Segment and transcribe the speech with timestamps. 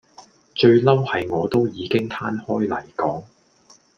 [0.55, 3.23] 最嬲係我都已經攤開嚟講